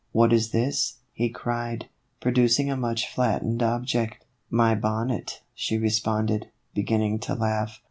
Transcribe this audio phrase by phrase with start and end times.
[0.13, 1.85] "What is this?" he cried,
[2.19, 4.25] producing a much flattened object."
[4.63, 7.79] My bonnet," she responded, beginning to laugh.